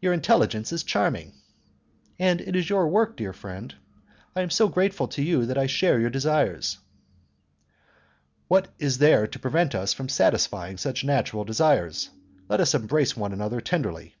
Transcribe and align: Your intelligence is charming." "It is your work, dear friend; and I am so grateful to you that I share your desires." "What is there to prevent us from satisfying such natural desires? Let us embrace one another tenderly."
Your 0.00 0.14
intelligence 0.14 0.72
is 0.72 0.82
charming." 0.82 1.34
"It 2.18 2.56
is 2.56 2.70
your 2.70 2.88
work, 2.88 3.14
dear 3.14 3.34
friend; 3.34 3.70
and 3.70 3.74
I 4.34 4.40
am 4.40 4.48
so 4.48 4.68
grateful 4.68 5.06
to 5.08 5.22
you 5.22 5.44
that 5.44 5.58
I 5.58 5.66
share 5.66 6.00
your 6.00 6.08
desires." 6.08 6.78
"What 8.48 8.68
is 8.78 8.96
there 8.96 9.26
to 9.26 9.38
prevent 9.38 9.74
us 9.74 9.92
from 9.92 10.08
satisfying 10.08 10.78
such 10.78 11.04
natural 11.04 11.44
desires? 11.44 12.08
Let 12.48 12.60
us 12.62 12.74
embrace 12.74 13.18
one 13.18 13.34
another 13.34 13.60
tenderly." 13.60 14.16